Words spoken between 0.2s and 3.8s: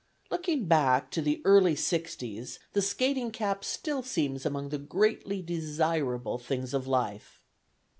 Looking back to the early Sixties, the skating cap